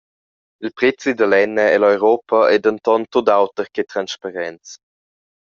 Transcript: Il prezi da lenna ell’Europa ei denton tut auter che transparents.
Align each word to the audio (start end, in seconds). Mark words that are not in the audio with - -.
Il 0.65 0.71
prezi 0.77 1.11
da 1.17 1.27
lenna 1.31 1.63
ell’Europa 1.75 2.39
ei 2.51 2.59
denton 2.65 3.01
tut 3.11 3.27
auter 3.39 3.67
che 3.75 3.83
transparents. 3.93 4.69